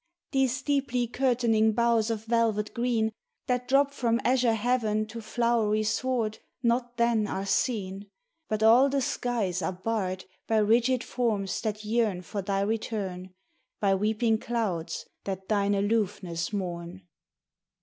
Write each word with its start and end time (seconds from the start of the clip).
32 0.31 0.41
ROSE 0.41 0.41
TIDE 0.41 0.59
33 0.65 0.71
These 0.73 0.81
deeply 0.81 1.07
curtaining 1.07 1.71
boughs 1.73 2.09
of 2.09 2.25
velvet 2.25 2.73
green 2.73 3.11
That 3.45 3.67
drop 3.67 3.93
from 3.93 4.19
azure 4.23 4.55
heaven 4.55 5.05
to 5.05 5.21
flowery 5.21 5.83
sward 5.83 6.39
Not 6.63 6.97
then 6.97 7.27
are 7.27 7.45
seen, 7.45 8.09
But 8.49 8.63
all 8.63 8.89
the 8.89 9.01
skies 9.03 9.61
are 9.61 9.71
barred 9.73 10.25
By 10.47 10.57
rigid 10.57 11.03
forms 11.03 11.61
that 11.61 11.85
yearn 11.85 12.23
for 12.23 12.41
thy 12.41 12.61
return— 12.61 13.35
By 13.79 13.93
weeping 13.93 14.39
clouds 14.39 15.05
that 15.25 15.47
thine 15.47 15.75
aloofness 15.75 16.51
mourn. 16.51 17.03